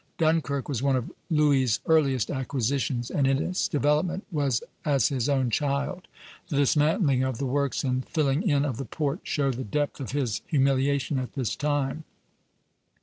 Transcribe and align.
Dunkirk 0.17 0.67
was 0.67 0.81
one 0.81 0.95
of 0.95 1.11
Louis' 1.29 1.79
earliest 1.85 2.31
acquisitions, 2.31 3.11
and 3.11 3.27
in 3.27 3.37
its 3.37 3.67
development 3.67 4.25
was 4.31 4.63
as 4.83 5.09
his 5.09 5.29
own 5.29 5.51
child; 5.51 6.07
the 6.49 6.55
dismantling 6.57 7.21
of 7.21 7.37
the 7.37 7.45
works 7.45 7.83
and 7.83 8.03
filling 8.09 8.41
in 8.49 8.65
of 8.65 8.77
the 8.77 8.85
port 8.85 9.19
show 9.21 9.51
the 9.51 9.63
depth 9.63 9.99
of 9.99 10.11
his 10.13 10.41
humiliation 10.47 11.19
at 11.19 11.33
this 11.33 11.55
time. 11.55 12.03